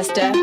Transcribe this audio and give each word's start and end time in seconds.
Manchester. 0.00 0.39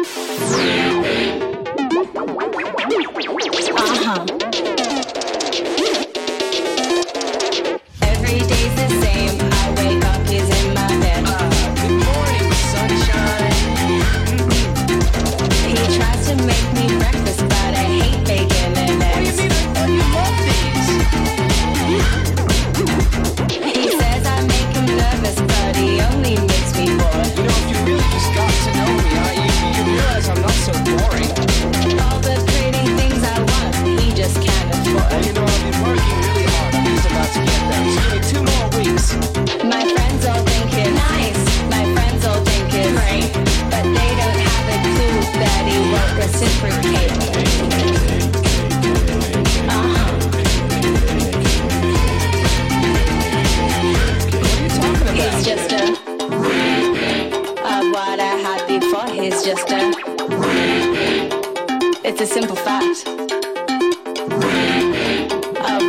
of 62.90 63.04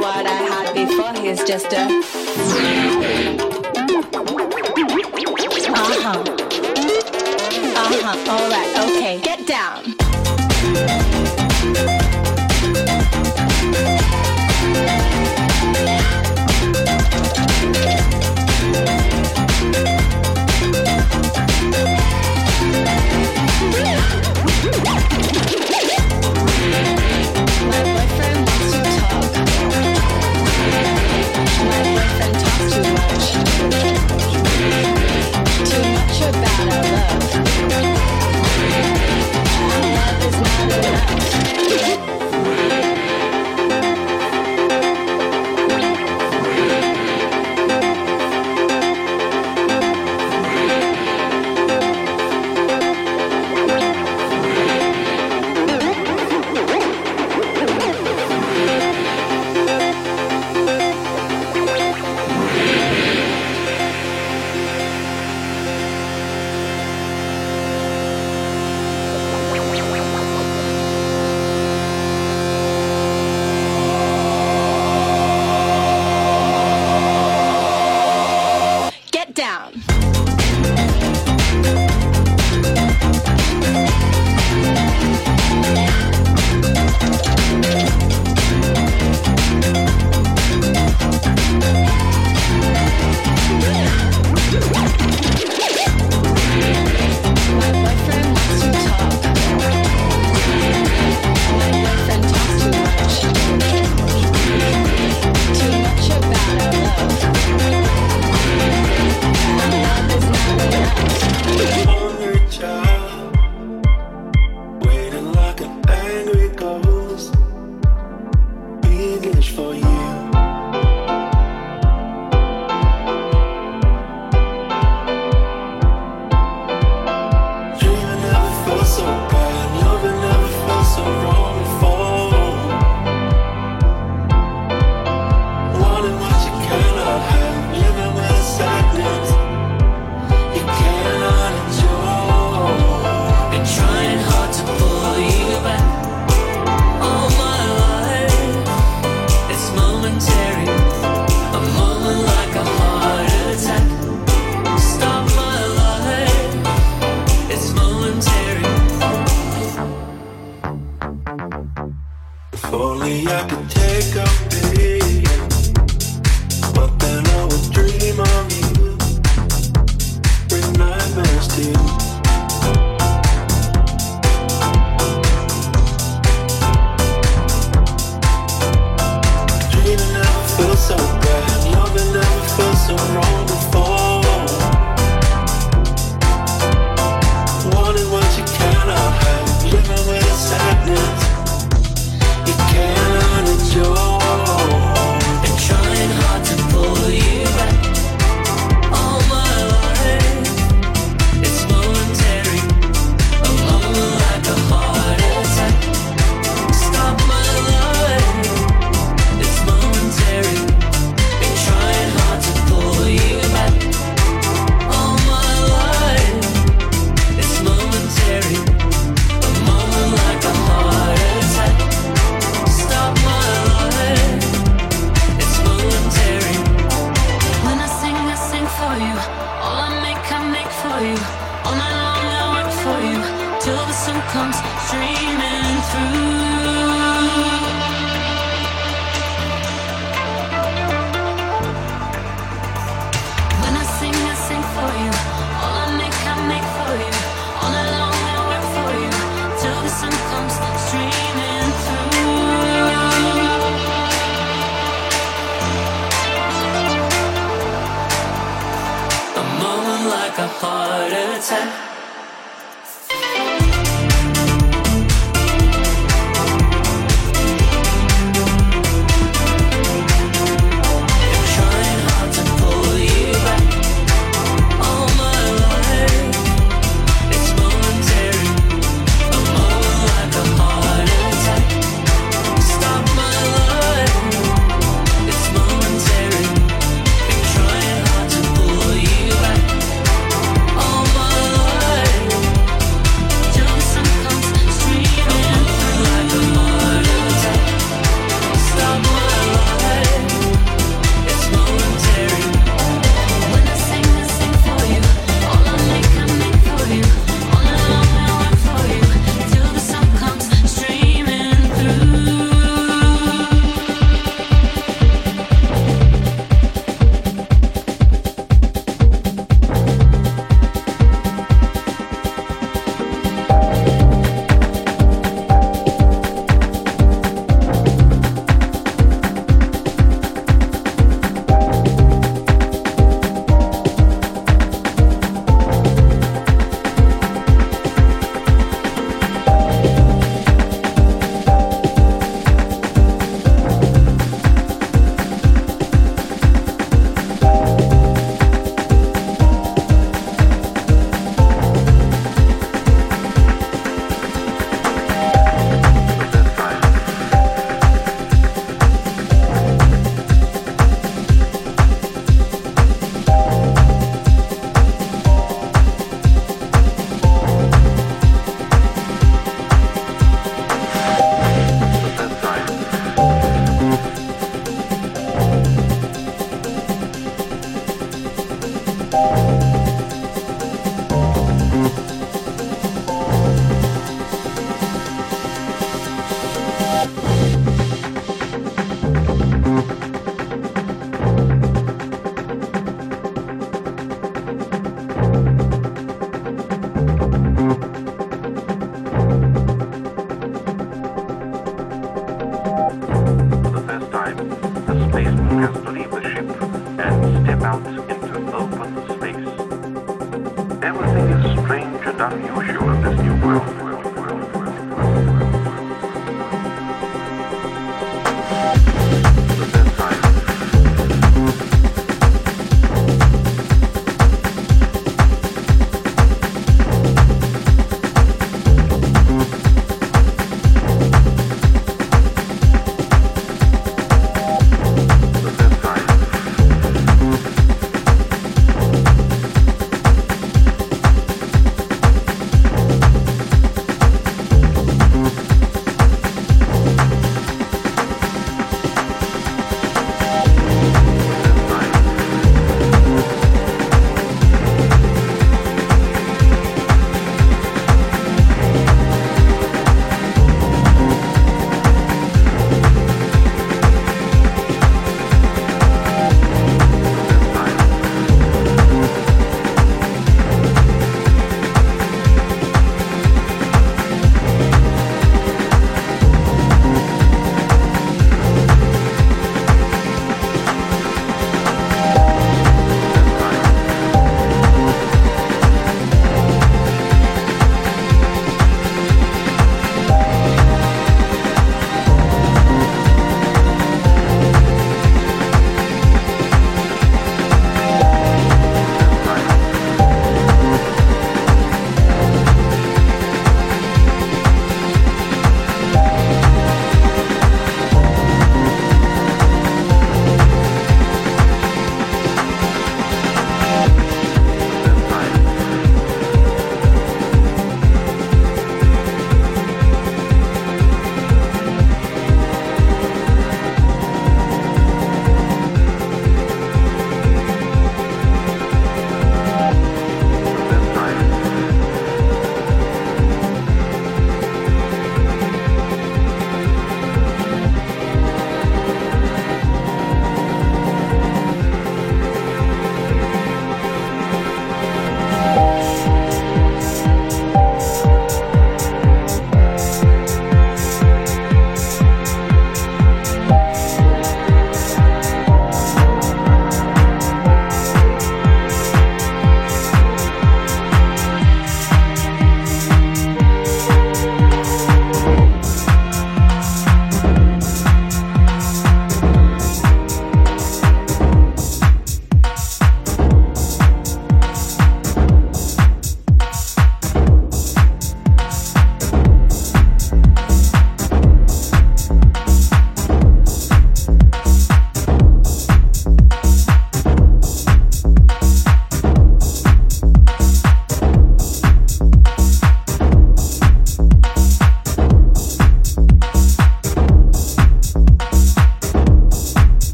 what 0.00 0.26
I 0.26 0.40
had 0.48 0.72
before. 0.74 1.12
He's 1.22 1.44
just 1.44 1.72
a. 1.72 2.75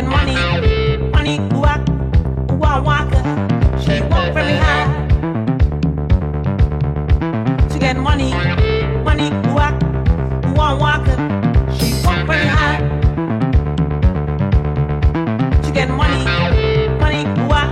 said, 0.00 0.08
money, 0.08 0.34
money, 1.10 1.38
guac, 1.50 1.84
guac, 2.58 2.84
guac. 2.84 3.10
She 3.82 4.00
walk 4.02 4.32
very 4.32 4.56
high 4.56 4.86
to 7.68 7.78
get 7.78 7.96
money, 7.96 8.30
money, 9.04 9.30
guac, 9.48 9.78
guac, 10.54 10.78
guac. 10.80 11.06
She 11.78 11.92
walk 12.06 12.26
very 12.26 12.46
high 12.46 12.78
to 15.64 15.70
get 15.72 15.88
money, 15.90 16.24
money, 16.98 17.24
guac, 17.38 17.70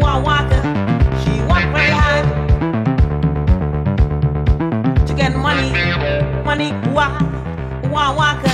guac, 0.00 0.24
guac. 0.24 0.50
She 1.22 1.32
walked 1.48 1.70
very 1.76 1.90
high 1.90 2.22
to 5.06 5.14
get 5.14 5.36
money, 5.36 5.70
money, 6.44 6.70
guac, 6.88 7.18
guac, 7.82 8.16
guac. 8.16 8.51